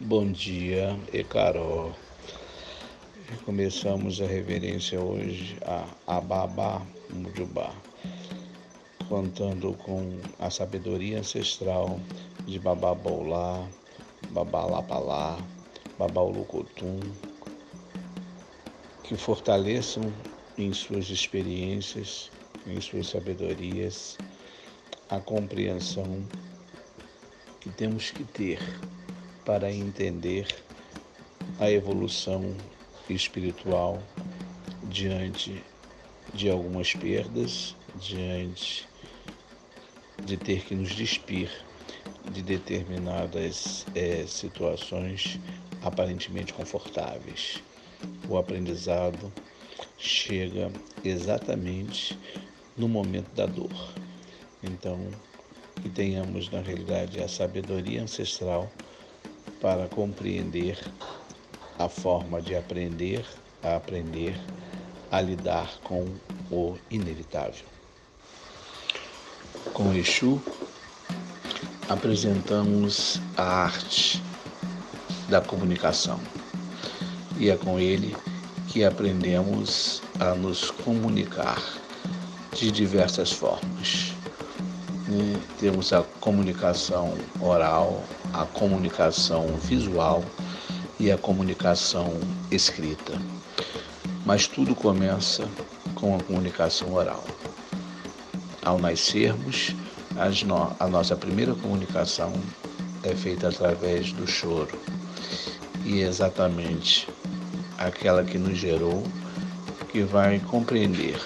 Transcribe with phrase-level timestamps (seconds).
[0.00, 1.94] Bom dia, Ecaró.
[3.44, 7.72] Começamos a reverência hoje a Ababa Mujubá,
[9.08, 12.00] contando com a sabedoria ancestral
[12.44, 13.70] de Bababolá,
[14.30, 15.38] Babalapalá,
[15.96, 17.12] Babaulucotum,
[19.04, 20.12] que fortaleçam
[20.58, 22.32] em suas experiências,
[22.66, 24.18] em suas sabedorias,
[25.08, 26.28] a compreensão
[27.60, 28.58] que temos que ter
[29.44, 30.46] para entender
[31.58, 32.54] a evolução
[33.08, 34.02] espiritual
[34.84, 35.62] diante
[36.32, 38.88] de algumas perdas, diante
[40.24, 41.50] de ter que nos despir
[42.32, 45.38] de determinadas é, situações
[45.82, 47.62] aparentemente confortáveis.
[48.28, 49.32] O aprendizado
[49.98, 50.72] chega
[51.04, 52.18] exatamente
[52.76, 53.94] no momento da dor.
[54.62, 55.10] Então,
[55.82, 58.72] que tenhamos na realidade a sabedoria ancestral
[59.64, 60.78] para compreender
[61.78, 63.24] a forma de aprender
[63.62, 64.38] a aprender
[65.10, 66.04] a lidar com
[66.50, 67.64] o inevitável.
[69.72, 70.38] Com Exu,
[71.88, 74.22] apresentamos a arte
[75.30, 76.20] da comunicação
[77.38, 78.14] e é com ele
[78.68, 81.62] que aprendemos a nos comunicar
[82.54, 84.13] de diversas formas.
[85.06, 88.02] E temos a comunicação oral,
[88.32, 90.24] a comunicação visual
[90.98, 92.18] e a comunicação
[92.50, 93.12] escrita.
[94.24, 95.46] Mas tudo começa
[95.94, 97.22] com a comunicação oral.
[98.64, 99.74] Ao nascermos,
[100.46, 102.32] no a nossa primeira comunicação
[103.02, 104.80] é feita através do choro.
[105.84, 107.06] E é exatamente
[107.76, 109.02] aquela que nos gerou
[109.90, 111.20] que vai compreender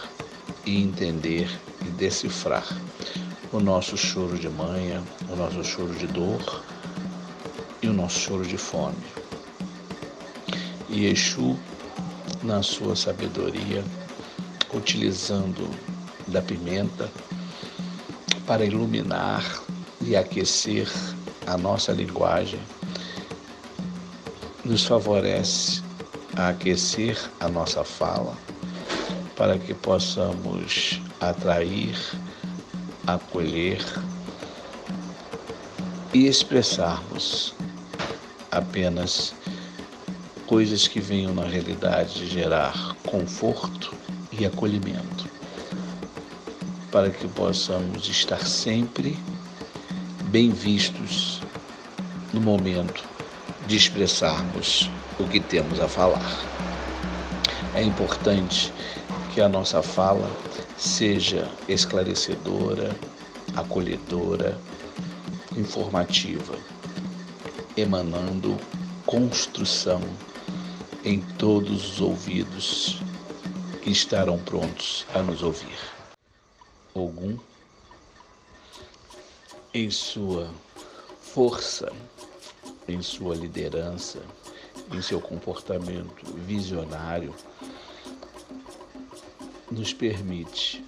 [0.66, 1.48] e entender
[1.82, 2.66] e decifrar
[3.52, 6.62] o nosso choro de manha, o nosso choro de dor
[7.82, 8.96] e o nosso choro de fome.
[10.88, 11.56] E Exu,
[12.42, 13.84] na sua sabedoria,
[14.72, 15.68] utilizando
[16.26, 17.10] da pimenta
[18.46, 19.44] para iluminar
[20.00, 20.88] e aquecer
[21.46, 22.60] a nossa linguagem,
[24.64, 25.82] nos favorece
[26.36, 28.36] a aquecer a nossa fala
[29.34, 31.96] para que possamos atrair,
[33.14, 33.82] acolher
[36.12, 37.54] e expressarmos
[38.50, 39.34] apenas
[40.46, 43.94] coisas que venham na realidade gerar conforto
[44.30, 45.26] e acolhimento,
[46.92, 49.18] para que possamos estar sempre
[50.24, 51.40] bem vistos
[52.34, 53.04] no momento
[53.66, 56.44] de expressarmos o que temos a falar.
[57.74, 58.70] É importante
[59.38, 60.28] que a nossa fala
[60.76, 62.90] seja esclarecedora,
[63.54, 64.58] acolhedora,
[65.56, 66.58] informativa,
[67.76, 68.56] emanando
[69.06, 70.02] construção
[71.04, 73.00] em todos os ouvidos
[73.80, 75.78] que estarão prontos a nos ouvir.
[76.92, 77.38] Ogum,
[79.72, 80.50] em sua
[81.22, 81.92] força,
[82.88, 84.18] em sua liderança,
[84.92, 87.32] em seu comportamento visionário,
[89.70, 90.84] nos permite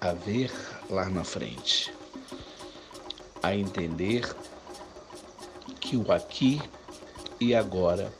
[0.00, 0.50] a ver
[0.88, 1.92] lá na frente,
[3.42, 4.34] a entender
[5.78, 6.60] que o aqui
[7.38, 8.12] e agora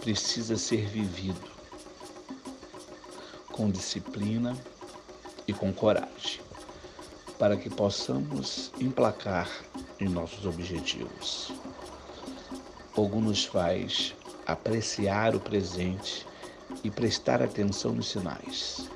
[0.00, 1.50] precisa ser vivido
[3.50, 4.56] com disciplina
[5.46, 6.40] e com coragem,
[7.38, 9.48] para que possamos emplacar
[9.98, 11.50] em nossos objetivos.
[12.94, 14.14] Ogum nos faz
[14.46, 16.26] apreciar o presente
[16.84, 18.88] e prestar atenção nos sinais.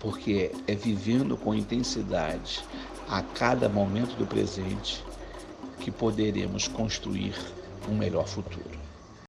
[0.00, 2.64] Porque é vivendo com intensidade
[3.08, 5.04] a cada momento do presente
[5.80, 7.34] que poderemos construir
[7.88, 8.75] um melhor futuro.